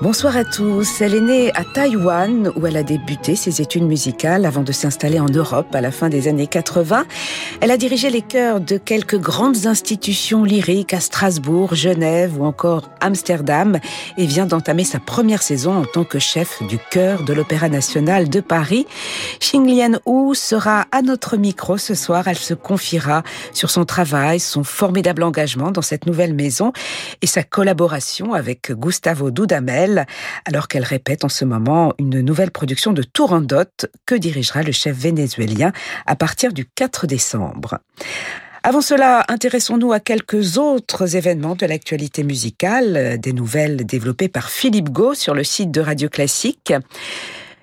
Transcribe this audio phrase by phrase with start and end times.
[0.00, 1.00] Bonsoir à tous.
[1.00, 5.18] Elle est née à Taïwan où elle a débuté ses études musicales avant de s'installer
[5.18, 7.04] en Europe à la fin des années 80.
[7.60, 12.88] Elle a dirigé les chœurs de quelques grandes institutions lyriques à Strasbourg, Genève ou encore
[13.00, 13.80] Amsterdam
[14.16, 18.28] et vient d'entamer sa première saison en tant que chef du chœur de l'Opéra national
[18.28, 18.86] de Paris.
[19.40, 22.28] Xinglian Wu sera à notre micro ce soir.
[22.28, 26.72] Elle se confiera sur son travail, son formidable engagement dans cette nouvelle maison
[27.20, 29.87] et sa collaboration avec Gustavo Dudamel
[30.44, 34.96] alors qu'elle répète en ce moment une nouvelle production de Tourandot que dirigera le chef
[34.96, 35.72] vénézuélien
[36.06, 37.78] à partir du 4 décembre.
[38.62, 44.90] Avant cela, intéressons-nous à quelques autres événements de l'actualité musicale, des nouvelles développées par Philippe
[44.90, 46.74] Gau sur le site de Radio Classique.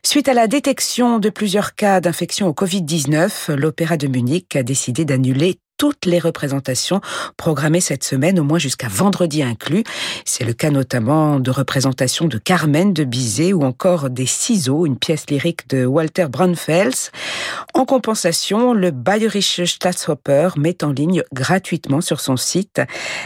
[0.04, 5.04] Suite à la détection de plusieurs cas d'infection au Covid-19, l'Opéra de Munich a décidé
[5.04, 7.02] d'annuler toutes les représentations
[7.38, 9.84] programmées cette semaine, au moins jusqu'à vendredi inclus.
[10.26, 14.98] C'est le cas notamment de représentations de Carmen de Bizet ou encore des Ciseaux, une
[14.98, 17.12] pièce lyrique de Walter Braunfels.
[17.74, 22.82] En compensation, le Bayerische Staatsoper met en ligne gratuitement sur son site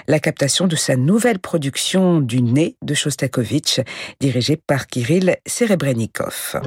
[0.08, 3.82] la captation de sa nouvelle production du Nez de Shostakovich,
[4.20, 6.60] dirigée par Kirill Serebrennikov.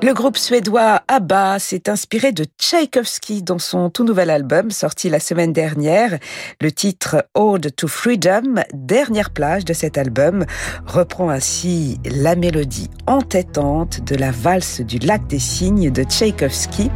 [0.00, 5.18] Le groupe suédois ABBA s'est inspiré de Tchaïkovski dans son tout nouvel album sorti la
[5.18, 6.18] semaine dernière.
[6.60, 10.44] Le titre Ode to Freedom, dernière plage de cet album,
[10.86, 16.92] reprend ainsi la mélodie entêtante de la valse du lac des cygnes de Tchaïkovski.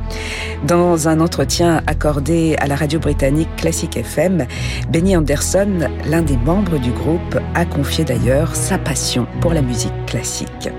[0.68, 4.46] Dans un entretien accordé à la radio britannique Classic FM,
[4.90, 10.06] Benny Anderson, l'un des membres du groupe, a confié d'ailleurs sa passion pour la musique
[10.06, 10.70] classique.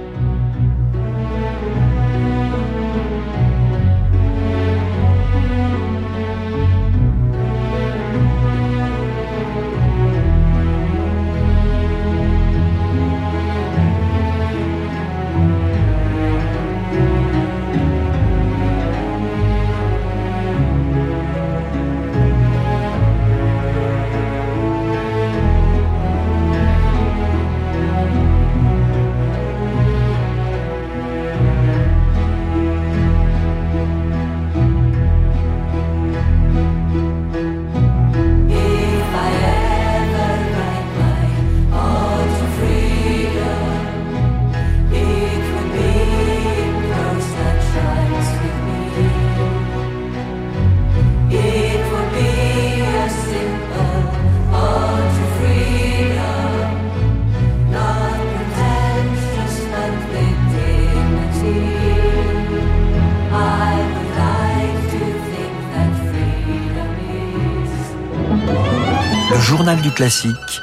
[69.64, 70.62] Journal du classique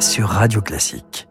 [0.00, 1.27] sur Radio Classique.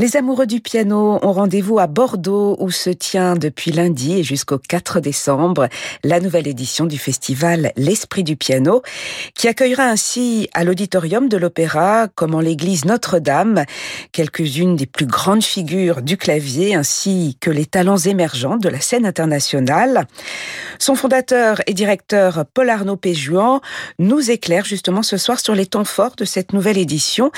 [0.00, 4.58] Les amoureux du piano ont rendez-vous à Bordeaux où se tient depuis lundi et jusqu'au
[4.58, 5.68] 4 décembre
[6.02, 8.82] la nouvelle édition du festival L'Esprit du piano
[9.34, 13.66] qui accueillera ainsi à l'auditorium de l'opéra comme en l'église Notre-Dame
[14.10, 19.06] quelques-unes des plus grandes figures du clavier ainsi que les talents émergents de la scène
[19.06, 20.08] internationale.
[20.80, 23.60] Son fondateur et directeur Paul Arnaud Péjuan
[24.00, 27.30] nous éclaire justement ce soir sur les temps forts de cette nouvelle édition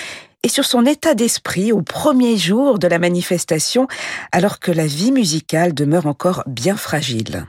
[0.47, 3.89] et sur son état d'esprit au premier jour de la manifestation,
[4.31, 7.45] alors que la vie musicale demeure encore bien fragile.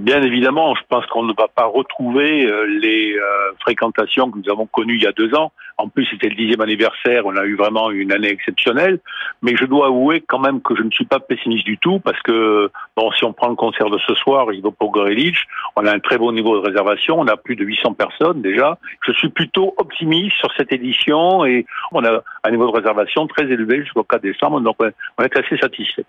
[0.00, 4.50] Bien évidemment, je pense qu'on ne va pas retrouver euh, les euh, fréquentations que nous
[4.50, 5.52] avons connues il y a deux ans.
[5.78, 8.98] En plus, c'était le dixième anniversaire, on a eu vraiment une année exceptionnelle.
[9.42, 12.20] Mais je dois avouer quand même que je ne suis pas pessimiste du tout, parce
[12.22, 15.36] que bon, si on prend le concert de ce soir, Ivo Pogorelic,
[15.76, 18.78] on a un très bon niveau de réservation, on a plus de 800 personnes déjà.
[19.06, 23.44] Je suis plutôt optimiste sur cette édition et on a un niveau de réservation très
[23.44, 26.04] élevé jusqu'au 4 décembre, donc on est assez satisfait.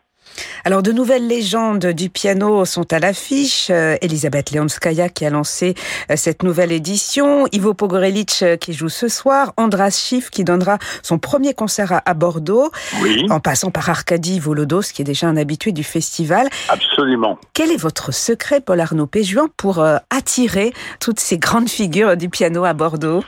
[0.63, 3.67] Alors, de nouvelles légendes du piano sont à l'affiche.
[3.69, 5.75] Euh, Elisabeth Leonskaya qui a lancé
[6.09, 10.77] euh, cette nouvelle édition, Ivo Pogorelic euh, qui joue ce soir, Andras Schiff qui donnera
[11.03, 12.71] son premier concert à, Bordeaux,
[13.29, 16.47] en passant par Arkady Volodos qui est déjà un habitué du festival.
[16.69, 17.37] Absolument.
[17.53, 22.63] Quel est votre secret, Paul Arnaud Péjuan, pour attirer toutes ces grandes figures du piano
[22.63, 23.23] à Bordeaux?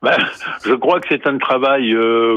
[0.00, 0.16] Ben,
[0.64, 1.94] Je crois que c'est un travail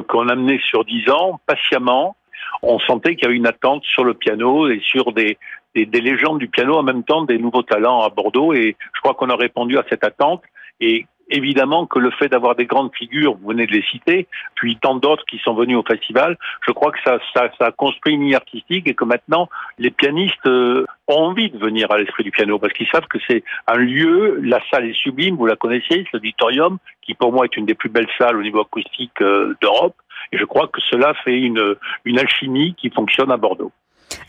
[0.09, 2.15] qu'on a mené sur dix ans, patiemment,
[2.61, 5.37] on sentait qu'il y avait une attente sur le piano et sur des,
[5.75, 8.53] des, légendes du piano en même temps, des nouveaux talents à Bordeaux.
[8.53, 10.41] Et je crois qu'on a répondu à cette attente.
[10.79, 14.77] Et évidemment que le fait d'avoir des grandes figures, vous venez de les citer, puis
[14.77, 17.19] tant d'autres qui sont venus au festival, je crois que ça,
[17.59, 21.91] a construit une ligne artistique et que maintenant les pianistes euh, ont envie de venir
[21.91, 25.35] à l'esprit du piano parce qu'ils savent que c'est un lieu, la salle est sublime,
[25.35, 28.61] vous la connaissez, l'auditorium, qui pour moi est une des plus belles salles au niveau
[28.61, 29.95] acoustique euh, d'Europe.
[30.31, 33.71] Et je crois que cela fait une, une alchimie qui fonctionne à Bordeaux.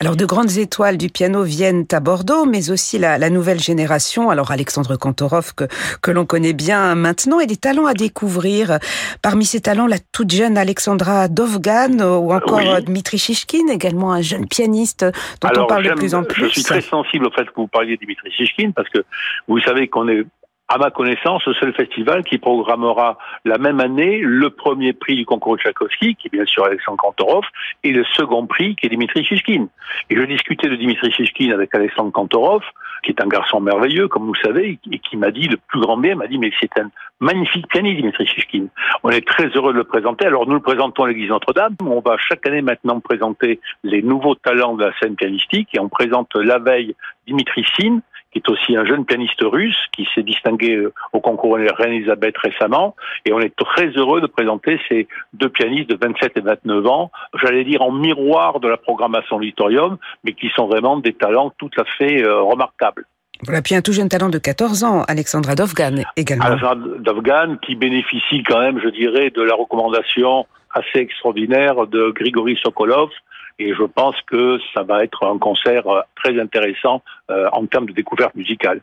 [0.01, 4.31] Alors, de grandes étoiles du piano viennent à Bordeaux, mais aussi la, la nouvelle génération.
[4.31, 5.65] Alors, Alexandre Kantorov, que,
[6.03, 8.79] que l'on connaît bien maintenant, et des talents à découvrir.
[9.23, 12.85] Parmi ces talents, la toute jeune Alexandra Dovgan, ou encore Oui.
[12.85, 15.05] Dmitri Shishkin, également un jeune pianiste
[15.41, 16.45] dont on parle de plus en plus.
[16.45, 19.05] Je suis très sensible au fait que vous parliez de Dimitri Shishkin parce que
[19.49, 20.25] vous savez qu'on est,
[20.69, 25.25] à ma connaissance, le seul festival qui programmera la même année le premier prix du
[25.25, 27.45] concours de Tchaïkovski, qui est bien sûr Alexandre Kantorov,
[27.85, 29.69] et le second prix qui est Dimitri Shishkin.
[30.11, 32.63] Et je discutais de Dimitri Shishkin avec Alexandre Kantorov,
[33.05, 35.81] qui est un garçon merveilleux, comme vous le savez, et qui m'a dit le plus
[35.81, 36.91] grand bien, m'a dit mais c'est un
[37.21, 38.67] magnifique pianiste, Dimitri Shishkin.
[39.05, 40.27] On est très heureux de le présenter.
[40.27, 41.77] Alors nous le présentons à l'église Notre-Dame.
[41.81, 45.89] On va chaque année maintenant présenter les nouveaux talents de la scène pianistique et on
[45.89, 46.97] présente la veille
[47.27, 48.01] Dimitri Sin,
[48.33, 52.37] qui est aussi un jeune pianiste russe qui s'est distingué euh, au concours Reine Elisabeth
[52.39, 52.95] récemment.
[53.25, 57.11] Et on est très heureux de présenter ces deux pianistes de 27 et 29 ans,
[57.43, 61.71] j'allais dire en miroir de la programmation auditorium, mais qui sont vraiment des talents tout
[61.79, 63.07] à fait euh, remarquables.
[63.45, 66.45] Voilà, puis un tout jeune talent de 14 ans, Alexandra Dovgan également.
[66.45, 72.59] Alexandre Dovgan, qui bénéficie quand même, je dirais, de la recommandation assez extraordinaire de Grigory
[72.63, 73.11] Sokolov.
[73.59, 77.87] Et je pense que ça va être un concert euh, très intéressant euh, en termes
[77.87, 78.83] de découverte musicale.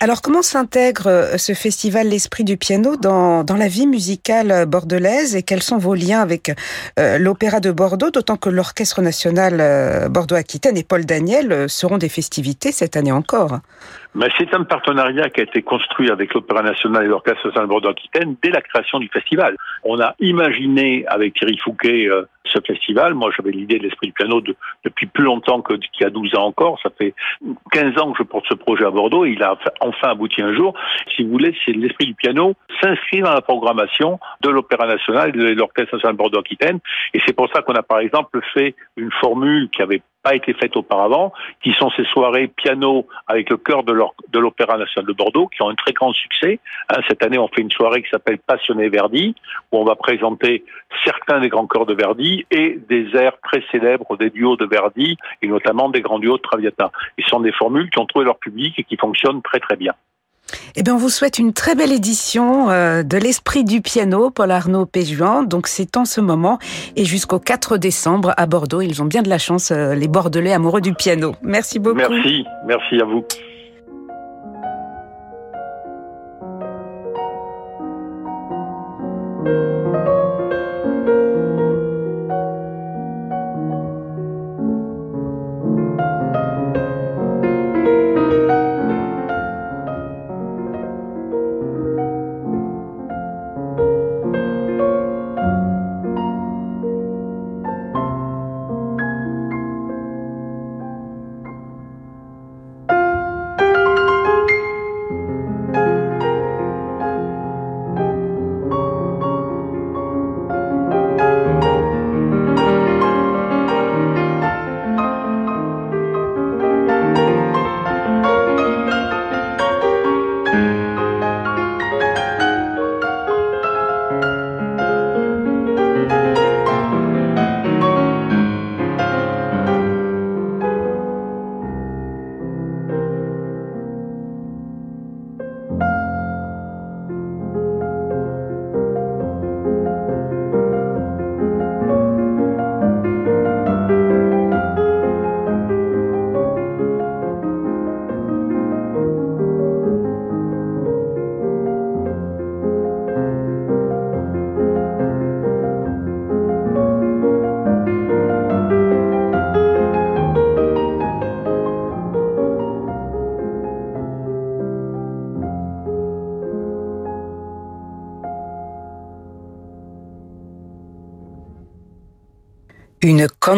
[0.00, 5.36] Alors, comment s'intègre euh, ce festival L'Esprit du piano dans, dans la vie musicale bordelaise?
[5.36, 6.50] Et quels sont vos liens avec
[6.96, 12.96] l'Opéra de Bordeaux, d'autant que l'Orchestre national Bordeaux-Aquitaine et Paul Daniel seront des festivités cette
[12.96, 13.60] année encore
[14.14, 18.36] Mais c'est un partenariat qui a été construit avec l'Opéra national et l'Orchestre national Bordeaux-Aquitaine
[18.42, 19.56] dès la création du festival.
[19.82, 23.14] On a imaginé avec Thierry Fouquet euh, ce festival.
[23.14, 26.10] Moi, j'avais l'idée de l'esprit du piano de- depuis plus longtemps que qu'il y a
[26.10, 26.78] 12 ans encore.
[26.82, 27.12] Ça fait
[27.72, 29.24] 15 ans que je porte ce projet à Bordeaux.
[29.24, 30.74] Et il a enfin abouti un jour.
[31.16, 35.32] Si vous voulez, c'est l'esprit du piano s'inscrit dans la programmation de l'Opéra national et
[35.32, 36.78] de l'Orchestre national Bordeaux-Aquitaine.
[37.14, 40.54] Et c'est pour ça qu'on a par exemple fait une formule qui avait pas été
[40.54, 41.32] faite auparavant,
[41.62, 45.68] qui sont ces soirées piano avec le chœur de l'Opéra national de Bordeaux, qui ont
[45.68, 46.58] un très grand succès.
[46.88, 49.34] Hein, cette année, on fait une soirée qui s'appelle Passionné Verdi,
[49.70, 50.64] où on va présenter
[51.04, 55.18] certains des grands chœurs de Verdi et des airs très célèbres des duos de Verdi,
[55.42, 56.90] et notamment des grands duos de Traviata.
[57.18, 59.92] Ce sont des formules qui ont trouvé leur public et qui fonctionnent très très bien.
[60.76, 64.50] Eh bien, on vous souhaite une très belle édition euh, de l'Esprit du piano, Paul
[64.50, 65.42] Arnaud Péjuan.
[65.42, 66.58] Donc, c'est en ce moment
[66.96, 68.80] et jusqu'au 4 décembre à Bordeaux.
[68.80, 71.34] Ils ont bien de la chance, euh, les Bordelais amoureux du piano.
[71.42, 71.96] Merci beaucoup.
[71.96, 73.24] Merci, merci à vous.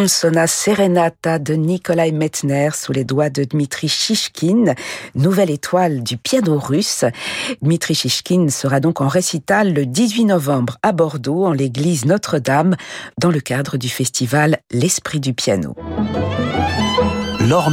[0.07, 4.75] Consona serenata de Nikolai Metzner sous les doigts de Dmitri Shishkin,
[5.17, 7.05] nouvelle étoile du piano russe.
[7.61, 12.77] Dmitri Shishkin sera donc en récital le 18 novembre à Bordeaux, en l'église Notre-Dame,
[13.19, 15.75] dans le cadre du festival L'Esprit du piano.
[17.41, 17.73] L'Or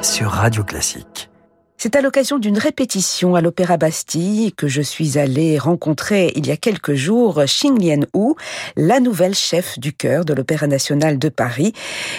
[0.00, 1.29] sur Radio Classique.
[1.82, 6.50] C'est à l'occasion d'une répétition à l'Opéra Bastille que je suis allée rencontrer il y
[6.50, 8.34] a quelques jours Xing Lian Hu,
[8.76, 11.72] la nouvelle chef du chœur de l'Opéra national de Paris,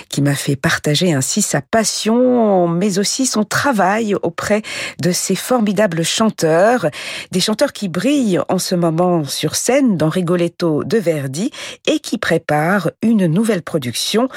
[0.10, 4.64] qui m'a fait partager ainsi sa passion, mais aussi son travail auprès
[5.00, 6.88] de ces formidables chanteurs,
[7.30, 11.52] des chanteurs qui brillent en ce moment sur scène dans Rigoletto de Verdi
[11.86, 14.28] et qui préparent une nouvelle production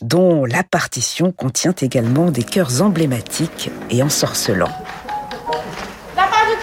[0.00, 4.61] dont la partition contient également des chœurs emblématiques et ensorcelants.
[6.16, 6.56] La page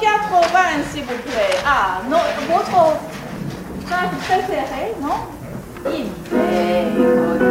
[0.00, 0.58] 280,
[0.92, 1.58] s'il vous plaît.
[1.66, 2.98] Ah, votre
[3.88, 5.18] page préférée, non?
[5.92, 7.45] Il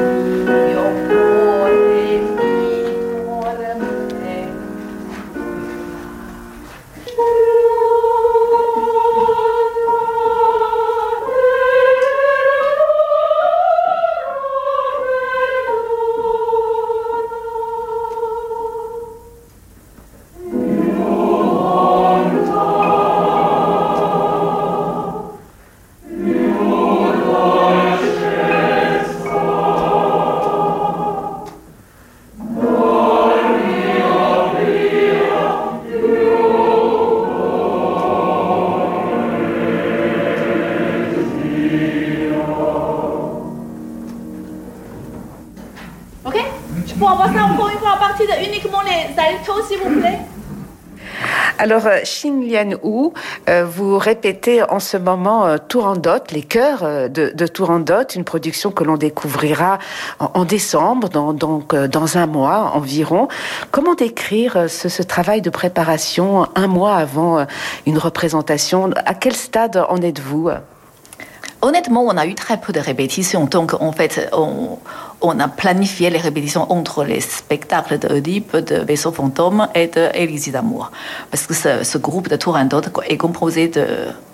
[51.66, 53.10] Alors, euh, Xin Lian Hu,
[53.50, 58.84] euh, vous répétez en ce moment euh, Tourandot, les chœurs de, de une production que
[58.84, 59.80] l'on découvrira
[60.20, 63.30] en, décembre, dans, donc dans un mois environ.
[63.72, 67.48] Comment décrire ce, travail de préparation un mois avant
[67.88, 68.92] une représentation?
[69.04, 70.52] À quel stade en êtes-vous?
[71.66, 73.46] Honnêtement, on a eu très peu de répétitions.
[73.46, 79.68] Donc, en fait, on, a planifié les répétitions entre les spectacles d'Oedipe, de Vaisseau fantôme
[79.74, 80.92] et de d'amour.
[81.32, 83.82] Parce que ce, groupe de Tourandot est composé de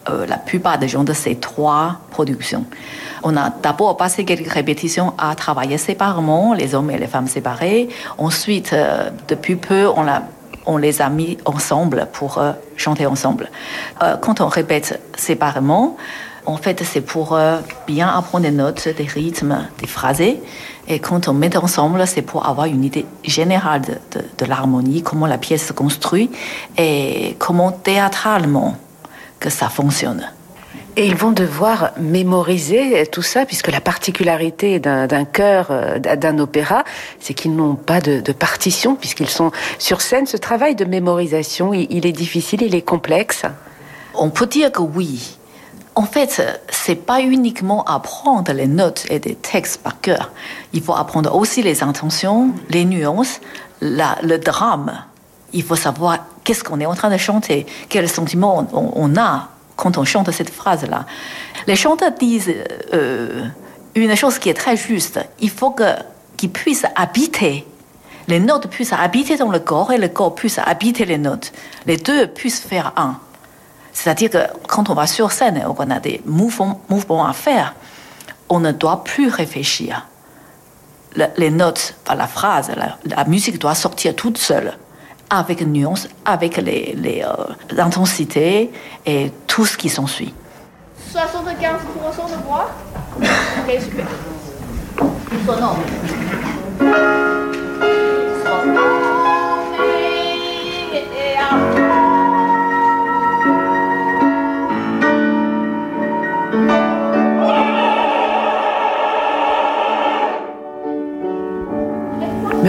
[0.10, 2.66] euh, la plupart des gens de ces trois productions.
[3.24, 7.88] On a d'abord passé quelques répétitions à travailler séparément, les hommes et les femmes séparés.
[8.18, 10.06] Ensuite, euh, depuis peu, on
[10.66, 13.50] on les a mis ensemble pour euh, chanter ensemble.
[14.22, 15.98] quand on répète séparément,
[16.46, 17.38] en fait, c'est pour
[17.88, 20.22] bien apprendre des notes, des rythmes, des phrases.
[20.88, 23.82] Et quand on met ensemble, c'est pour avoir une idée générale
[24.12, 26.30] de, l'harmonie, comment la pièce se construit
[26.78, 28.76] et comment théâtralement
[29.40, 30.28] que ça fonctionne.
[30.98, 36.84] Et ils vont devoir mémoriser tout ça, puisque la particularité d'un chœur, euh, d'un opéra,
[37.22, 40.28] c'est qu'ils n'ont pas de, partition, puisqu'ils sont sur scène.
[40.28, 43.44] Ce travail de mémorisation, il est difficile, il est complexe.
[44.14, 45.38] On peut dire que oui.
[45.96, 50.32] En fait, c'est pas uniquement apprendre les notes et des textes par cœur.
[50.74, 53.42] Il faut apprendre aussi les intentions, les nuances,
[53.82, 55.04] le drame.
[55.54, 59.98] Il faut savoir qu'est-ce qu'on est en train de chanter, quel sentiment on, a quand
[59.98, 61.06] on chante cette phrase-là.
[61.68, 62.54] Les chanteurs disent
[62.94, 63.44] euh,
[63.96, 65.20] une chose qui est très juste.
[65.42, 65.76] Il faut
[66.38, 67.66] qu'ils puissent habiter
[68.28, 71.52] les notes puissent habiter dans le corps et le corps puisse habiter les notes.
[71.86, 73.18] Les deux puissent faire un.
[73.94, 77.76] C'est-à-dire que quand on va sur scène et qu'on a des mouvements, à faire,
[78.50, 80.08] on ne doit plus réfléchir.
[81.38, 84.78] les notes, la phrase, la, musique doit sortir toute seule,
[85.30, 88.74] avec nuance, avec les, les euh,
[89.06, 90.34] et tout ce qui s'ensuit.
[91.14, 91.18] 75%
[92.32, 92.70] de voix
[93.20, 94.08] Ok, super.
[95.46, 95.78] Sonore.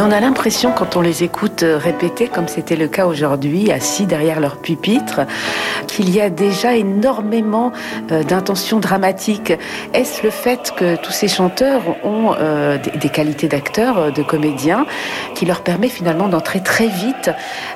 [0.04, 4.04] On a l'impression, quand on les écoute euh, répéter, comme c'était le cas aujourd'hui, assis
[4.04, 5.21] derrière leur pupitre,
[5.87, 7.71] qu'il y a déjà énormément
[8.11, 9.52] euh, d'intentions dramatiques.
[9.94, 14.87] Est-ce le fait que tous ces chanteurs ont euh, des qualités d'acteurs, de comédiens,
[15.37, 17.30] qui leur permet finalement d'entrer très vite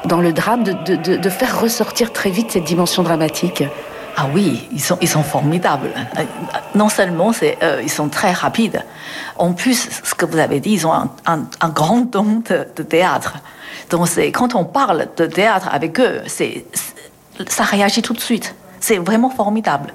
[0.05, 3.63] dans le drame, de faire ressortir très vite cette dimension dramatique?
[4.19, 5.91] Ah oui, ils sont, ils sont formidables.
[6.75, 8.83] Non seulement c'est, euh, ils sont très rapides,
[9.39, 13.35] en plus, ce que vous avez dit, ils ont un, un, grand don de, théâtre.
[13.91, 16.65] Donc c'est, quand on parle de théâtre avec eux, c'est,
[17.47, 18.55] ça réagit tout de suite.
[18.81, 19.93] C'est vraiment formidable.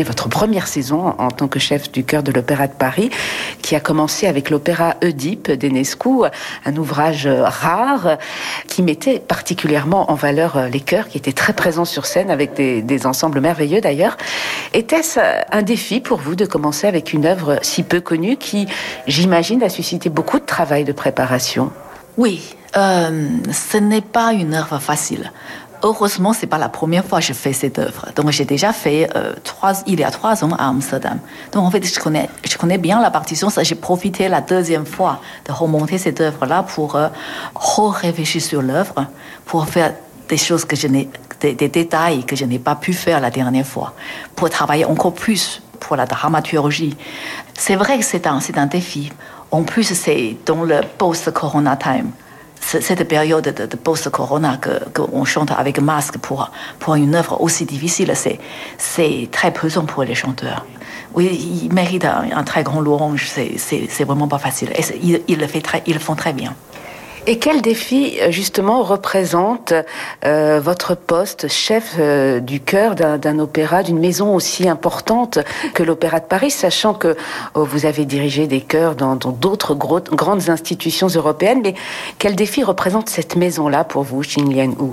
[0.00, 3.10] Euh, votre première saison en tant que chef du chœur de l'Opéra de Paris,
[3.60, 6.26] qui a commencé avec l'opéra Oedipe d'Enescu,
[6.64, 8.18] un ouvrage rare
[8.68, 12.54] qui mettait particulièrement en valeur euh, les chœurs qui étaient très présents sur scène avec
[12.54, 14.16] des, ensembles merveilleux d'ailleurs.
[14.74, 15.18] Était-ce
[15.50, 18.66] un défi pour vous de commencer avec une œuvre si peu connue qui,
[19.06, 21.72] j'imagine, a suscité beaucoup de travail de préparation?
[22.16, 25.32] Oui, euh, ce n'est pas une œuvre facile.
[25.84, 28.06] Heureusement, c'est pas la première fois que je fais cette œuvre.
[28.14, 31.18] Donc, j'ai déjà fait euh, trois, il y a trois ans à Amsterdam.
[31.50, 33.48] Donc, en fait, je connais, je connais bien la partition.
[33.62, 37.08] J'ai profité la deuxième fois de remonter cette œuvre-là pour euh,
[37.76, 39.06] réfléchir sur l'œuvre,
[39.44, 39.92] pour faire
[40.28, 41.08] des choses que je n'ai,
[41.40, 43.92] des détails que je n'ai pas pu faire la dernière fois,
[44.36, 46.96] pour travailler encore plus pour la dramaturgie.
[47.54, 49.12] C'est vrai que c'est un, c'est un défi.
[49.50, 52.12] En plus, c'est dans le post-corona time
[52.62, 54.58] cette période de, post-corona
[54.94, 60.14] qu'on chante avec masque pour, pour une œuvre aussi difficile, c'est, très pesant pour les
[60.14, 60.64] chanteurs.
[61.14, 61.26] Oui,
[61.64, 64.70] ils méritent un, très grand louange, c'est, vraiment pas facile.
[64.72, 66.54] Et le fait ils le font très bien.
[67.28, 69.72] Et quel défi, euh, justement, représente
[70.24, 75.38] euh, votre poste chef euh, du chœur d'un opéra, d'une maison aussi importante
[75.72, 77.16] que l'Opéra de Paris, sachant que
[77.54, 81.74] oh, vous avez dirigé des chœurs dans d'autres grandes institutions européennes, mais
[82.18, 84.90] quel défi représente cette maison-là pour vous, Xin Lian Wu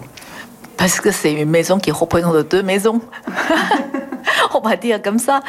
[0.77, 3.01] Parce que c'est une maison qui représente deux maisons.
[4.53, 5.41] on va dire comme ça,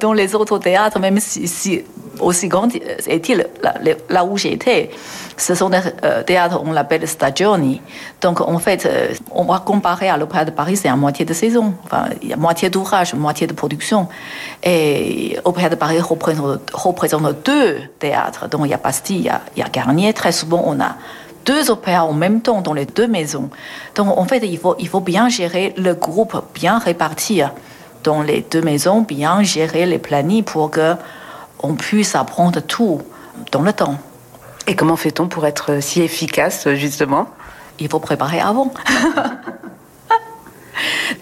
[0.00, 1.82] dans les autres théâtres, même si,
[2.20, 2.68] aussi grand
[3.06, 3.74] est-il là,
[4.08, 4.90] là, où j'étais,
[5.36, 7.80] ce sont des euh, théâtres, on l'appelle stagioni.
[8.20, 11.32] Donc, en fait, euh, on va comparer à l'Opéra de Paris, c'est à moitié de
[11.32, 11.74] saison.
[11.84, 14.08] Enfin, il y a moitié d'ouvrage, moitié de production.
[14.62, 18.48] Et l'Opéra de Paris représente, représente, deux théâtres.
[18.48, 20.12] Donc, il y a Bastille, il y a, Garnier.
[20.12, 20.96] Très souvent, on a
[21.44, 23.50] deux opéras en même temps dans les deux maisons.
[23.94, 27.52] Donc, en fait, il faut, il faut bien gérer le groupe, bien répartir
[28.04, 30.94] dans les deux maisons, bien gérer les plannings pour que
[31.64, 33.00] on puisse apprendre tout
[33.50, 33.98] dans le temps.
[34.66, 37.26] Et comment fait-on pour être si efficace, justement?
[37.78, 38.72] Il faut préparer avant.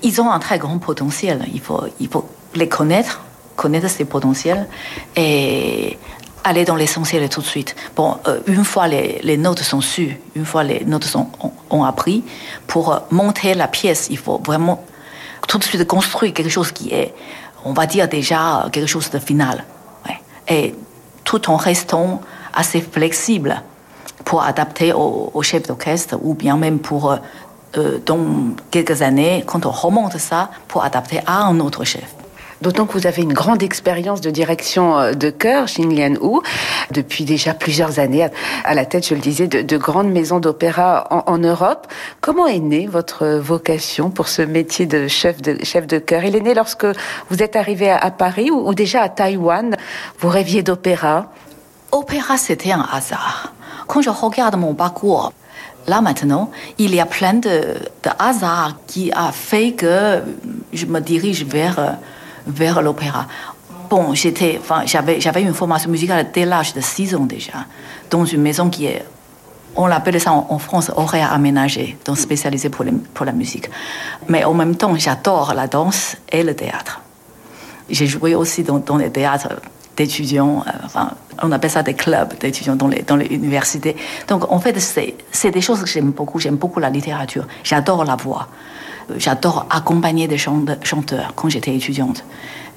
[0.03, 1.47] Ils ont un très grand potentiel.
[1.55, 3.23] Il faut, il faut les connaître,
[3.57, 4.67] connaître ces potentiels
[5.17, 5.99] et
[6.45, 7.77] aller dans l'essentiel tout de suite.
[7.95, 11.29] Bon, euh, une fois les, les, notes sont sues, une fois les notes sont
[11.71, 12.25] ont, appris,
[12.67, 14.85] pour monter la pièce, il faut vraiment
[15.47, 17.15] tout de suite construire quelque chose qui est,
[17.65, 19.65] on va dire déjà quelque chose de final.
[21.25, 22.21] Tout en restant
[22.53, 23.63] assez flexible
[24.25, 27.17] pour adapter au, chef d'orchestre ou bien même pour, euh,
[27.77, 32.15] euh, dans quelques années, quand on remonte ça, pour adapter à un autre chef.
[32.63, 36.43] D'autant que vous avez une grande expérience de direction euh, de chœur, Xin Lian Wu,
[36.93, 38.29] depuis déjà plusieurs années
[38.65, 41.89] à la tête, je le disais, de, grandes maisons d'opéra en, Europe.
[42.21, 46.37] Comment est née votre vocation pour ce métier de chef de, chef de chœur Il
[46.37, 46.87] est né lorsque
[47.31, 49.77] vous êtes arrivé à, Paris ou, déjà à Taïwan
[50.21, 51.33] Vous rêviez d'opéra?
[51.91, 53.53] Opéra, c'était un hasard.
[53.89, 55.33] Quand je regarde mon parcours,
[55.89, 57.75] là maintenant, il y a plein de,
[58.21, 60.23] hasards qui a fait que
[60.73, 61.99] je me dirige vers,
[62.47, 63.27] vers l'opéra.
[63.91, 67.67] Bon, j'étais, enfin, j'avais, j'avais une formation musicale dès l'âge de 6 ans déjà,
[68.11, 69.05] dans une maison qui est,
[69.77, 73.71] on l'appelle ça en, France, horaire aménagé, donc spécialisée pour, pour la musique.
[74.29, 77.01] Mais en même temps, j'adore la danse et le théâtre.
[77.91, 79.49] J'ai joué aussi dans, dans les théâtres
[79.97, 83.97] d'étudiants, euh, enfin, on appelle ça des clubs d'étudiants dans les, dans les universités.
[84.29, 86.39] Donc, en fait, c'est des choses que j'aime beaucoup.
[86.39, 87.47] J'aime beaucoup la littérature.
[87.63, 88.49] J'adore la voix.
[89.17, 92.25] J'adore accompagner des chanteurs quand j'étais étudiante.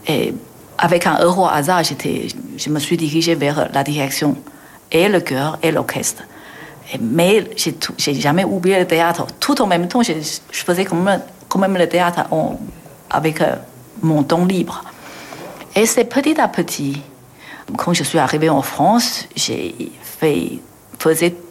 [0.07, 0.33] Et
[0.77, 4.35] avec un heureux hasard, je me suis dirigée vers la direction
[4.91, 6.23] et le chœur et l'orchestre.
[6.99, 7.45] Mais
[7.97, 9.25] j'ai jamais oublié le théâtre.
[9.39, 10.13] Tout en même temps, je,
[10.51, 10.95] faisais quand
[11.57, 12.25] même, le théâtre
[13.09, 13.55] avec euh,
[14.01, 14.83] mon temps libre.
[15.75, 17.01] Et c'est petit à petit.
[17.77, 20.59] Quand je suis arrivée en France, j'ai fait,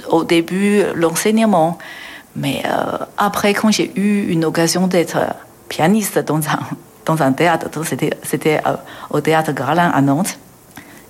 [0.08, 1.78] au début l'enseignement.
[2.36, 5.18] Mais euh, après, quand j'ai eu une occasion d'être
[5.68, 6.58] pianiste dans un,
[7.04, 7.68] dans un théâtre,
[8.22, 8.76] c'était, euh,
[9.10, 10.38] au théâtre Gralin à Nantes,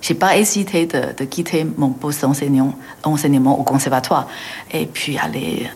[0.01, 4.27] j'ai pas hésité de, de, quitter mon poste d'enseignant enseignement au conservatoire
[4.71, 5.67] et puis aller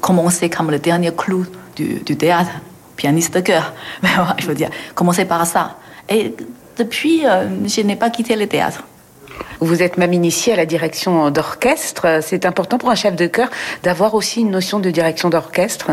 [0.00, 2.50] commencer comme le dernier clou du, du théâtre,
[2.96, 3.72] pianiste de chœur.
[4.02, 5.76] Mais je veux dire, commencer par ça.
[6.08, 6.34] Et
[6.76, 8.82] depuis, euh, je n'ai pas quitté le théâtre.
[9.60, 12.20] Vous êtes même initié à la direction d'orchestre.
[12.22, 13.48] C'est important pour un chef de chœur
[13.82, 15.90] d'avoir aussi une notion de direction d'orchestre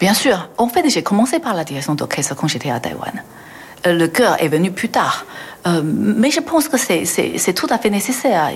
[0.00, 0.48] Bien sûr.
[0.58, 3.22] En fait, j'ai commencé par la direction d'orchestre quand j'étais à Taïwan.
[3.86, 5.24] Euh, le chœur est venu plus tard.
[5.66, 8.50] Euh, mais je pense que c'est tout à fait nécessaire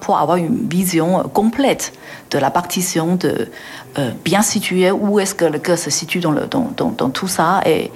[0.00, 1.92] pour avoir une vision complète
[2.30, 3.48] de la partition, de
[4.24, 7.60] bien situer où est-ce que le chœur se situe dans, dans tout ça.
[7.66, 7.90] Et,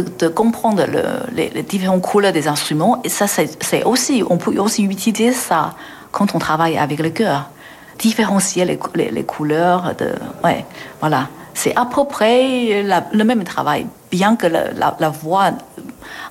[0.00, 0.84] de, comprendre
[1.32, 3.00] les, différentes couleurs des instruments.
[3.04, 5.74] Et ça, c'est aussi, on peut aussi utiliser ça
[6.12, 7.50] quand on travaille avec le cœur.
[7.98, 8.78] Différencier les,
[9.10, 9.94] les, couleurs.
[9.96, 10.10] De,
[10.42, 10.64] ouais,
[11.00, 11.28] voilà.
[11.54, 15.52] C'est à peu près le même travail, bien que la, voix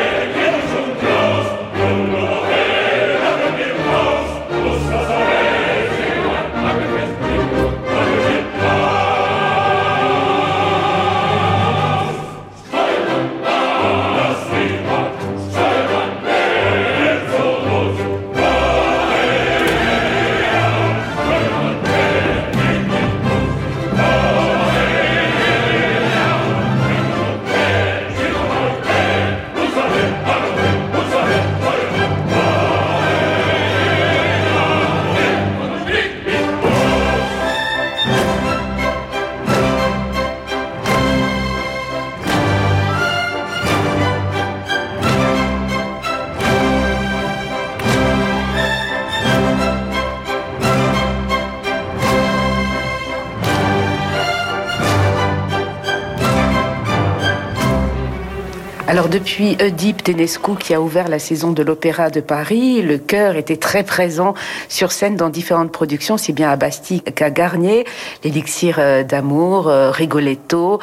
[58.92, 63.36] Alors depuis Oedipe Tenescu qui a ouvert la saison de l'Opéra de Paris, le chœur
[63.36, 64.34] était très présent
[64.68, 67.86] sur scène dans différentes productions, si bien à Bastille qu'à Garnier,
[68.22, 70.78] l'élixir euh, d'amour, euh, Rigoletto,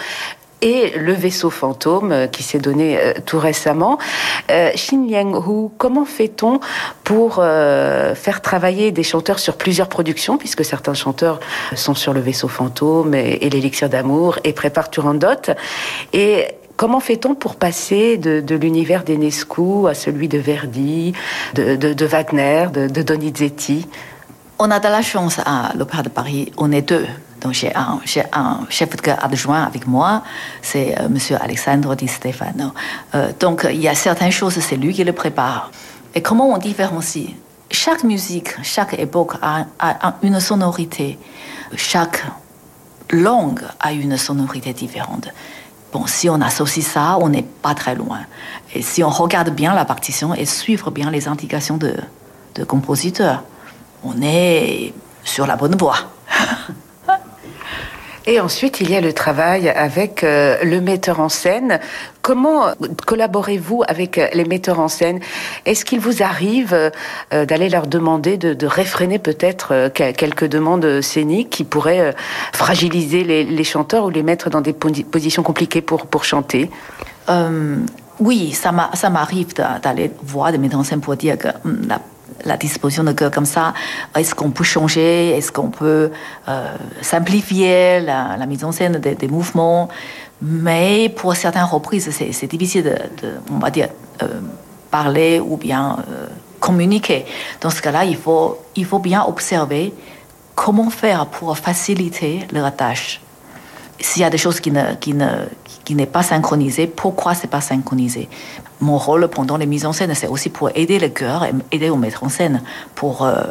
[0.64, 4.00] et le vaisseau fantôme euh, qui s'est donné tout récemment.
[4.48, 6.60] Xin Liang Hu, comment fait-on
[7.04, 11.40] pour faire travailler des chanteurs sur plusieurs productions, puisque certains chanteurs
[11.76, 15.54] sont sur le vaisseau fantôme et, l'élixir d'amour et préparent Turandot?
[16.14, 16.48] Et
[16.80, 21.12] Comment fait-on pour passer de, l'univers d'Enescu à celui de Verdi,
[21.54, 23.86] de, Wagner, de, Donizetti?
[24.60, 27.06] On a de la chance à l'Opéra de Paris, on est deux.
[27.42, 28.00] Donc j'ai un,
[28.70, 30.24] chef de adjoint avec moi,
[30.62, 31.00] c'est M.
[31.00, 32.72] Euh, Monsieur Alexandre Di Stefano.
[33.14, 35.72] Euh, donc il y a certaines choses, c'est lui qui le prépare.
[36.16, 37.32] Et comment on différencie?
[37.70, 39.66] Chaque musique, chaque époque a
[40.24, 41.20] une sonorité.
[41.76, 42.24] Chaque
[43.12, 45.28] langue a une sonorité différente.
[45.92, 48.20] Bon, si on associe ça, on n'est pas très loin.
[48.74, 51.96] Et si on regarde bien la partition et suivre bien les indications de,
[52.56, 53.44] de compositeur,
[54.04, 55.98] on est sur la bonne voie.
[58.30, 61.80] Et ensuite, il y a le travail avec euh, le metteur en scène.
[62.22, 62.68] Comment
[63.08, 65.20] collaborez-vous avec euh, les metteurs en scène?
[65.66, 71.64] Est-ce qu'il vous arrive euh, d'aller leur demander de, réfréner peut-être quelques demandes scéniques qui
[71.64, 72.14] pourraient
[72.54, 76.70] fragiliser les, chanteurs ou les mettre dans des positions compliquées pour, chanter?
[78.20, 78.72] Oui, ça
[79.10, 81.88] m'arrive d'aller voir des metteurs en scène pour dire que hum,
[82.46, 83.74] la disposition de cœur comme ça,
[84.16, 86.12] est-ce qu'on peut changer, est-ce qu'on peut
[86.48, 89.90] euh, simplifier la, mise en scène des, mouvements?
[90.42, 93.90] Mais pour certaines reprises, c'est difficile de, on va dire,
[94.24, 94.28] euh,
[94.90, 96.28] parler ou bien euh,
[96.60, 97.26] communiquer.
[97.62, 99.94] Dans ce cas-là, il faut, il faut bien observer
[100.56, 103.22] comment faire pour faciliter leur tâche.
[104.00, 105.46] S'il y a des choses qui ne, qui ne,
[105.90, 106.86] qui n'est pas synchronisé.
[106.86, 108.30] Pourquoi c'est pas synchronisé?
[108.80, 111.90] Mon rôle pendant les mises en scène, c'est aussi pour aider le chœur et aider
[111.90, 112.62] au mettre en scène,
[112.94, 113.42] pour euh,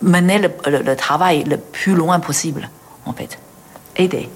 [0.00, 2.70] mener le, travail le plus loin possible,
[3.06, 3.40] en fait.
[3.96, 4.28] Aider.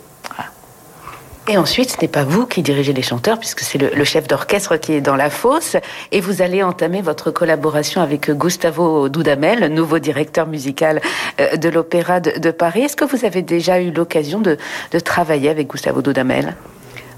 [1.50, 4.76] Et ensuite, ce n'est pas vous qui dirigez les chanteurs, puisque c'est le, chef d'orchestre
[4.76, 5.76] qui est dans la fosse,
[6.12, 11.00] et vous allez entamer votre collaboration avec Gustavo Dudamel, nouveau directeur musical
[11.40, 12.82] euh, de l'Opéra de, Paris.
[12.82, 14.58] Est-ce que vous avez déjà eu l'occasion de,
[15.02, 16.54] travailler avec Gustavo Dudamel?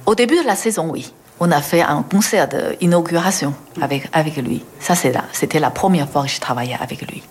[0.07, 1.13] Au début de la saison, oui.
[1.41, 4.63] On a fait un concert d'inauguration avec, avec lui.
[4.79, 7.23] Ça, c'était la première fois que je travaillais avec lui.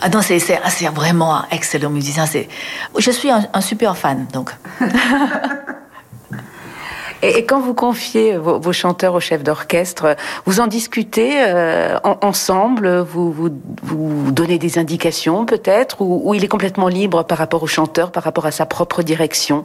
[0.00, 0.38] Ah non, c'est
[0.94, 2.24] vraiment un excellent musicien.
[2.96, 4.54] Je suis un, super fan, donc.
[7.20, 10.14] Et, quand vous confiez vos, chanteurs au chef d'orchestre,
[10.46, 16.86] vous en discutez euh, ensemble, vous, vous, donnez des indications peut-être, ou, il est complètement
[16.86, 19.64] libre par rapport au chanteur, par rapport à sa propre direction?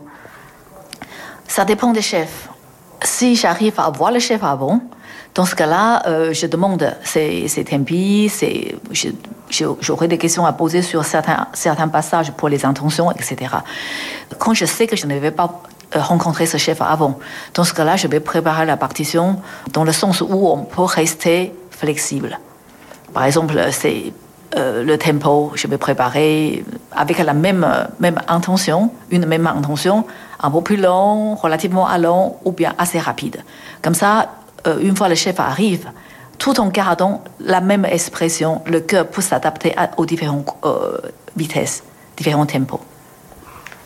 [1.47, 2.49] Ça dépend des chefs.
[3.03, 4.81] Si j'arrive à voir le chef avant,
[5.35, 8.31] dans ce cas-là, euh, je demande ces, ces tempis,
[9.49, 13.55] j'aurai des questions à poser sur certains, passages pour les intentions, etc.
[14.37, 15.63] Quand je sais que je ne vais pas
[15.95, 17.17] euh, rencontrer ce chef avant,
[17.55, 19.39] dans ce cas-là, je vais préparer la partition
[19.71, 22.39] dans le sens où on peut rester flexible.
[23.11, 24.13] Par exemple, c'est
[24.55, 27.65] euh, le tempo, je vais préparer avec la même,
[28.27, 30.05] intention, une même intention,
[30.39, 33.43] un peu plus long, relativement long ou bien assez rapide.
[33.81, 34.29] Comme ça,
[34.65, 35.89] une fois le chef arrive,
[36.37, 40.97] tout en gardant la même expression, le cœur peut s'adapter aux différentes euh,
[41.37, 41.83] vitesses,
[42.17, 42.81] différents tempos.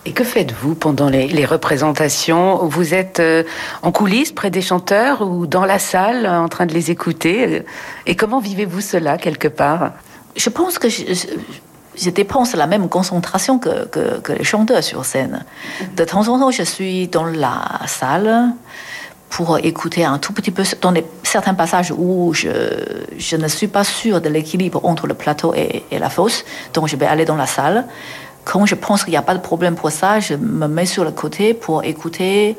[0.05, 2.65] Et que faites-vous pendant les, représentations?
[2.65, 3.43] Vous êtes euh,
[3.81, 7.63] en coulisses près des chanteurs ou dans la salle en train de les écouter?
[8.05, 9.91] Et comment vivez-vous cela quelque part?
[10.37, 15.43] Je pense que je, dépense la même concentration que, que, que, les chanteurs sur scène.
[15.97, 18.53] De temps en temps, je suis dans la salle
[19.29, 22.49] pour écouter un tout petit peu dans certains passages où je,
[23.17, 26.45] je ne suis pas sûre de l'équilibre entre le plateau et, la fosse.
[26.73, 27.85] Donc je vais aller dans la salle.
[28.45, 31.03] Quand je pense qu'il n'y a pas de problème pour ça, je me mets sur
[31.03, 32.55] le côté pour écouter,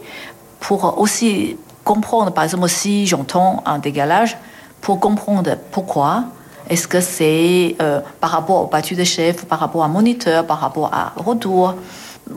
[0.60, 4.36] pour aussi comprendre, par exemple, si j'entends un dégalage,
[4.82, 6.24] pour comprendre pourquoi.
[6.68, 10.60] Est-ce que c'est euh, par rapport au battu de chef, par rapport à moniteur, par
[10.60, 11.74] rapport à retour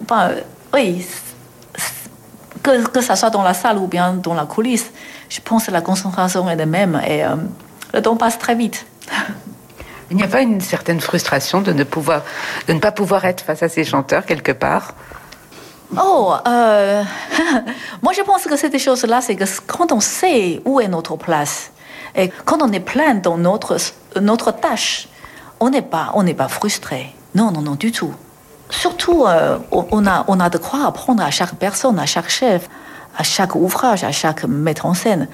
[0.03, 0.29] enfin,
[0.73, 1.05] Oui,
[2.61, 4.91] que, que ça soit dans la salle ou bien dans la coulisse,
[5.29, 7.35] je pense que la concentration est la même et euh,
[7.93, 8.85] le temps passe très vite.
[10.09, 12.23] Il n'y a pas une certaine frustration de ne, pouvoir,
[12.67, 14.93] de ne pas pouvoir être face à ces chanteurs quelque part?
[15.97, 17.03] Oh, euh,
[18.01, 21.71] moi je pense que cette chose-là, c'est que quand on sait où est notre place
[22.13, 23.77] et quand on est plein dans notre,
[24.19, 25.07] notre tâche,
[25.61, 27.15] on n'est pas, on n'est pas frustré.
[27.33, 28.13] Non, non, non, du tout
[28.71, 32.67] surtout, euh, on, a, on a de quoi apprendre à chaque personne, à chaque chef,
[33.17, 35.27] à chaque ouvrage, à chaque maître en scène.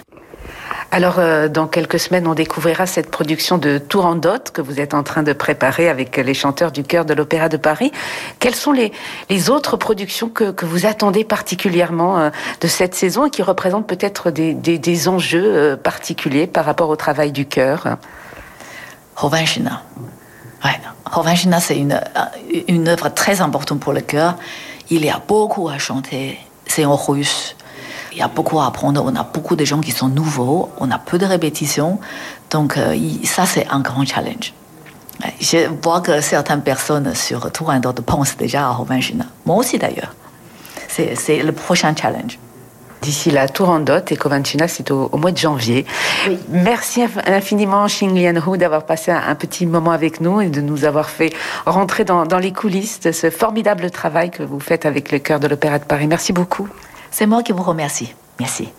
[0.90, 5.04] Alors, euh, dans quelques semaines, on découvrira cette production de Tourandot que vous êtes en
[5.04, 7.92] train de préparer avec les chanteurs du chœur de l'Opéra de Paris.
[8.40, 8.94] Quelles sont les,
[9.30, 12.30] les autres productions que, que, vous attendez particulièrement euh,
[12.62, 16.96] de cette saison et qui représentent peut-être des, des, des, enjeux particuliers par rapport au
[16.96, 17.98] travail du chœur?
[20.64, 21.60] Ouais.
[21.60, 24.36] c'est une, euh, une œuvre très importante pour le cœur.
[24.90, 26.40] Il y a beaucoup à chanter.
[26.66, 27.56] C'est en russe.
[28.12, 29.04] Il y a beaucoup à apprendre.
[29.06, 30.70] On a beaucoup de gens qui sont nouveaux.
[30.80, 32.00] On a peu de répétitions.
[32.50, 34.54] Donc, euh, ça, c'est un grand challenge.
[35.40, 39.26] Je vois que certaines personnes sur Tourandot pensent déjà à Hovhanchina.
[39.46, 40.14] Moi aussi, d'ailleurs.
[40.88, 42.40] C'est le prochain challenge.
[43.08, 45.86] D'ici là, Tourandot et Covancina, c'est au, mois de janvier.
[46.50, 51.10] Merci infiniment, Xing Lianhu, d'avoir passé un, petit moment avec nous et de nous avoir
[51.10, 51.32] fait
[51.66, 55.40] rentrer dans, dans les coulisses de ce formidable travail que vous faites avec le cœur
[55.40, 56.08] de l'Opéra de Paris.
[56.08, 56.68] Merci beaucoup.
[57.10, 58.14] C'est moi qui vous remercie.
[58.42, 58.74] Merci.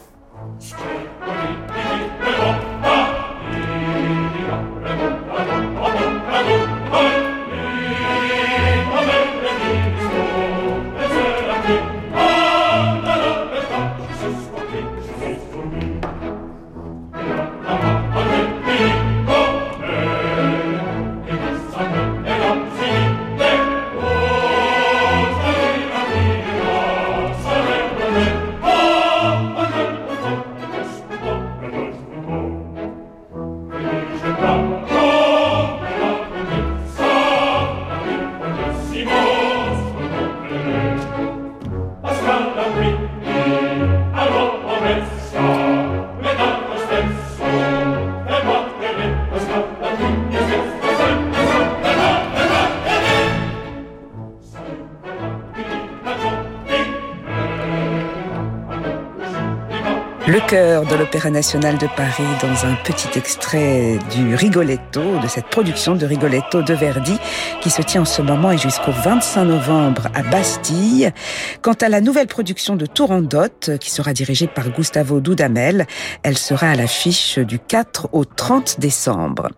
[60.48, 65.48] Le chœur de l'Opéra national de Paris dans un petit extrait du Rigoletto, de cette
[65.48, 67.18] production de Rigoletto de Verdi
[67.60, 71.12] qui se tient en ce moment et jusqu'au 25 novembre à Bastille.
[71.60, 75.86] Quant à la nouvelle production de Tourandot qui sera dirigée par Gustavo Dudamel,
[76.22, 79.50] elle sera à l'affiche du 4 au 30 décembre.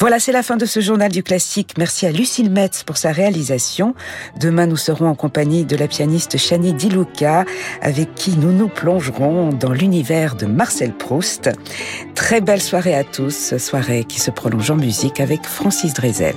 [0.00, 1.74] Voilà, c'est la fin de ce journal du classique.
[1.76, 3.94] Merci à Lucille Metz pour sa réalisation.
[4.40, 7.44] Demain, nous serons en compagnie de la pianiste Shani Diluca
[7.82, 11.50] avec qui nous nous plongerons dans l'univers de Marcel Proust.
[12.14, 16.36] Très belle soirée à tous, soirée qui se prolonge en musique avec Francis Drezel.